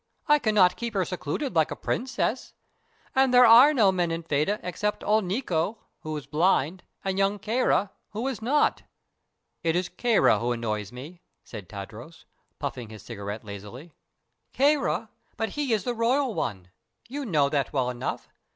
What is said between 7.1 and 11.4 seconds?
young Kāra, who is not." "It is Kāra who annoys me,"